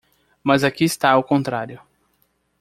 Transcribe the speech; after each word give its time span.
Mas 0.43 0.63
aqui 0.63 0.83
está 0.83 1.15
o 1.15 1.23
contrário. 1.23 1.79